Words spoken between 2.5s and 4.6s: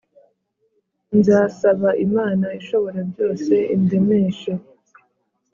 ishoborabyose indemeshe